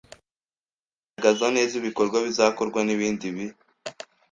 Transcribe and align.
Kugaragaza 1.11 1.45
neza 1.55 1.73
ibikorwa 1.79 2.17
bizakorwa 2.25 2.79
n 2.83 2.89
ibindi 2.95 3.27
b 3.35 3.37